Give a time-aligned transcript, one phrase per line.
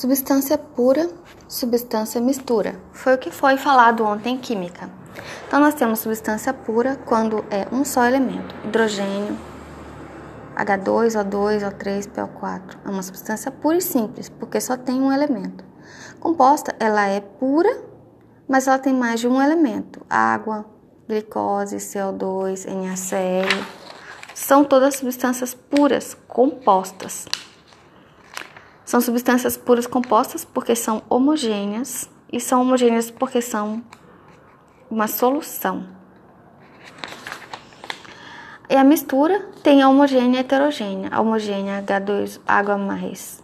[0.00, 1.10] Substância pura,
[1.46, 2.80] substância mistura.
[2.90, 4.88] Foi o que foi falado ontem em química.
[5.46, 9.38] Então, nós temos substância pura quando é um só elemento: hidrogênio,
[10.56, 12.78] H2, O2, O3, PO4.
[12.82, 15.62] É uma substância pura e simples, porque só tem um elemento.
[16.18, 17.82] Composta, ela é pura,
[18.48, 20.64] mas ela tem mais de um elemento: água,
[21.06, 23.66] glicose, CO2, NaCl.
[24.34, 27.26] São todas substâncias puras compostas.
[28.90, 33.84] São substâncias puras compostas porque são homogêneas e são homogêneas porque são
[34.90, 35.86] uma solução.
[38.68, 41.08] E a mistura tem a homogênea e heterogênea.
[41.12, 43.40] A homogênea H2, água mais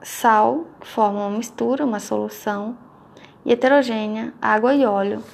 [0.00, 2.78] sal, forma uma mistura, uma solução.
[3.44, 5.24] E heterogênea, água e óleo,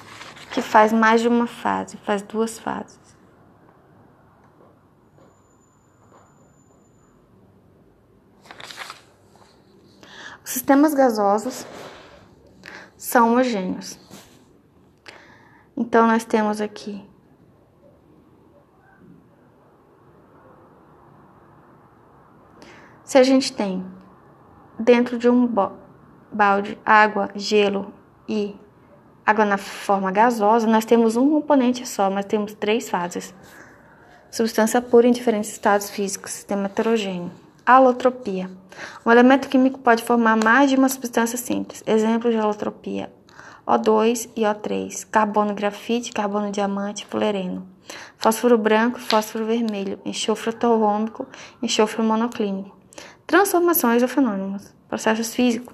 [0.51, 3.04] que faz mais de uma fase, faz duas fases.
[10.55, 11.65] Sistemas gasosos
[12.97, 13.99] são homogêneos.
[15.77, 17.07] Então, nós temos aqui
[23.05, 23.85] Se a gente tem
[24.79, 25.47] dentro de um
[26.31, 27.93] balde água, gelo
[28.27, 28.55] e
[29.23, 33.33] água na forma gasosa, nós temos um componente só, mas temos três fases.
[34.31, 37.44] Substância pura em diferentes estados físicos, sistema heterogêneo.
[37.67, 38.47] Alotropia.
[39.03, 41.83] Um elemento químico pode formar mais de uma substância simples.
[41.87, 43.11] Exemplos de alotropia:
[43.65, 47.67] O2 e O3, carbono grafite, carbono diamante, fulereno,
[48.19, 51.25] fósforo branco, fósforo vermelho, enxofre atômico,
[51.59, 52.77] enxofre monoclínico.
[53.25, 54.71] Transformações ou fenômenos.
[54.87, 55.73] Processos físicos.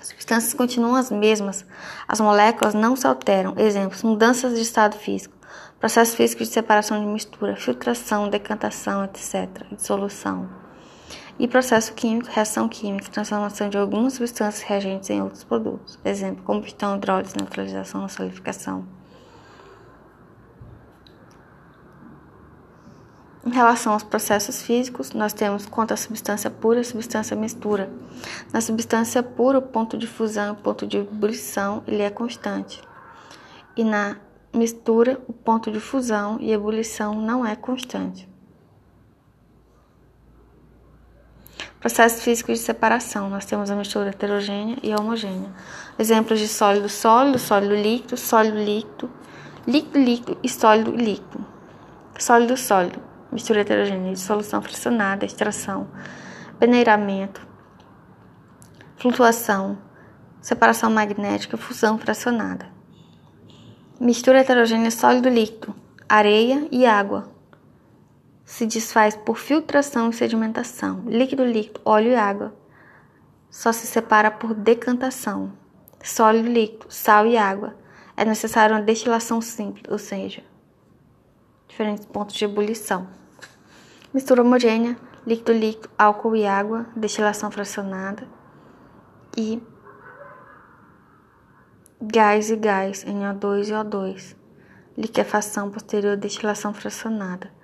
[0.00, 1.64] As substâncias continuam as mesmas.
[2.08, 3.54] As moléculas não se alteram.
[3.56, 5.36] Exemplos: mudanças de estado físico,
[5.78, 9.48] processos físicos de separação de mistura, filtração, decantação, etc.
[9.70, 10.66] Dissolução
[11.38, 15.98] e processo químico, reação química, transformação de algumas substâncias reagentes em outros produtos.
[16.04, 18.84] Exemplo, combustão, hidrólise, neutralização, solidificação.
[23.46, 27.90] Em relação aos processos físicos, nós temos quanto à substância pura e substância mistura.
[28.52, 32.82] Na substância pura, o ponto de fusão e o ponto de ebulição ele é constante.
[33.74, 34.18] E na
[34.52, 38.28] mistura, o ponto de fusão e ebulição não é constante.
[41.80, 43.30] Processos físicos de separação.
[43.30, 45.48] Nós temos a mistura heterogênea e homogênea.
[45.96, 49.10] Exemplos de sólido sólido, sólido líquido, sólido líquido,
[49.64, 51.46] líquido líquido e sólido líquido.
[52.18, 53.00] Sólido sólido.
[53.30, 55.88] Mistura heterogênea de solução fracionada, extração,
[56.58, 57.46] peneiramento,
[58.96, 59.78] flutuação,
[60.40, 62.66] separação magnética, fusão fracionada.
[64.00, 65.74] Mistura heterogênea sólido líquido,
[66.08, 67.37] areia e água
[68.48, 71.02] se desfaz por filtração e sedimentação.
[71.06, 72.56] Líquido, líquido, óleo e água
[73.50, 75.52] só se separa por decantação.
[76.02, 77.76] Sólido, líquido, sal e água.
[78.16, 80.42] É necessária uma destilação simples, ou seja,
[81.68, 83.06] diferentes pontos de ebulição.
[84.14, 88.26] Mistura homogênea, líquido, líquido, álcool e água, destilação fracionada
[89.36, 89.62] e
[92.00, 94.36] gás e gás, NO2 e O2.
[94.96, 97.58] Liquefação posterior, destilação fracionada.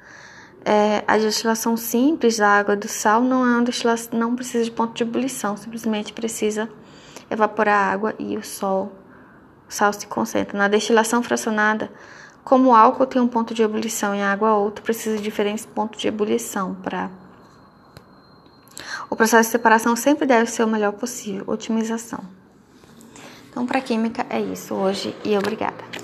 [0.64, 4.70] É, a destilação simples da água do sal não é uma destilação, não precisa de
[4.70, 6.70] ponto de ebulição, simplesmente precisa
[7.30, 8.90] evaporar a água e o sol,
[9.68, 10.56] o sal se concentra.
[10.56, 11.90] Na destilação fracionada,
[12.42, 15.66] como o álcool tem um ponto de ebulição e a água outro, precisa de diferentes
[15.66, 17.10] pontos de ebulição para
[19.10, 22.20] o processo de separação sempre deve ser o melhor possível, otimização.
[23.50, 26.03] Então, para química é isso hoje e obrigada.